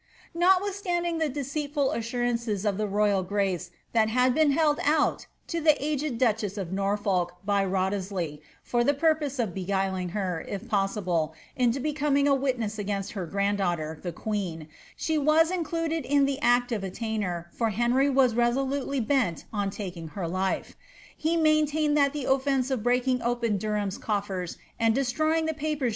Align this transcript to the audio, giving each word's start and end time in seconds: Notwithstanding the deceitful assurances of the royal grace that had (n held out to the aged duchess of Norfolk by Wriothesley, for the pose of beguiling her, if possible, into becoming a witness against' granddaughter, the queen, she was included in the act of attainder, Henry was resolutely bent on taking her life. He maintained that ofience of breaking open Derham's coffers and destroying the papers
Notwithstanding 0.33 1.19
the 1.19 1.29
deceitful 1.29 1.91
assurances 1.91 2.65
of 2.65 2.79
the 2.79 2.87
royal 2.87 3.21
grace 3.21 3.69
that 3.93 4.09
had 4.09 4.35
(n 4.35 4.49
held 4.49 4.79
out 4.81 5.27
to 5.45 5.61
the 5.61 5.77
aged 5.79 6.17
duchess 6.17 6.57
of 6.57 6.71
Norfolk 6.73 7.33
by 7.45 7.61
Wriothesley, 7.63 8.41
for 8.63 8.83
the 8.83 8.95
pose 8.95 9.37
of 9.37 9.53
beguiling 9.53 10.09
her, 10.09 10.43
if 10.49 10.67
possible, 10.67 11.35
into 11.55 11.79
becoming 11.79 12.27
a 12.27 12.33
witness 12.33 12.79
against' 12.79 13.13
granddaughter, 13.29 13.99
the 14.01 14.11
queen, 14.11 14.67
she 14.95 15.19
was 15.19 15.51
included 15.51 16.03
in 16.03 16.25
the 16.25 16.39
act 16.41 16.71
of 16.71 16.83
attainder, 16.83 17.51
Henry 17.71 18.09
was 18.09 18.33
resolutely 18.33 18.99
bent 18.99 19.45
on 19.53 19.69
taking 19.69 20.07
her 20.17 20.27
life. 20.27 20.75
He 21.15 21.37
maintained 21.37 21.95
that 21.97 22.13
ofience 22.13 22.71
of 22.71 22.81
breaking 22.81 23.21
open 23.21 23.59
Derham's 23.59 23.99
coffers 23.99 24.57
and 24.79 24.95
destroying 24.95 25.45
the 25.45 25.53
papers 25.53 25.89